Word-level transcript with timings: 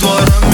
دارم 0.00 0.45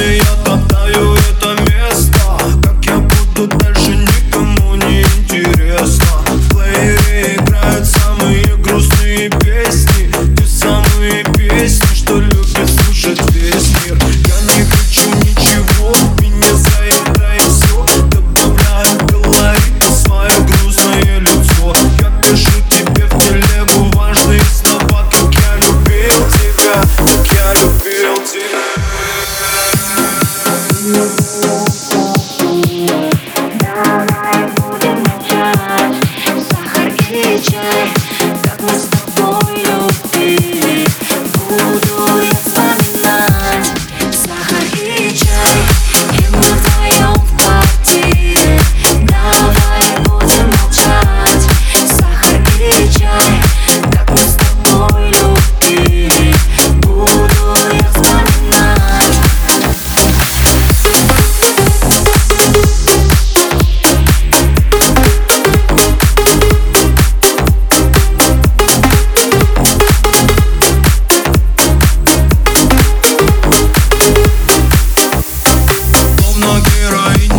героиней 76.83 77.32